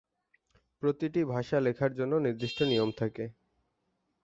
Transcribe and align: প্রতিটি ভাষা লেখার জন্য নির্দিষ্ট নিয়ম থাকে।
প্রতিটি 0.81 1.21
ভাষা 1.25 1.57
লেখার 1.59 1.91
জন্য 1.93 2.13
নির্দিষ্ট 2.17 2.59
নিয়ম 2.63 2.89
থাকে। 2.97 3.25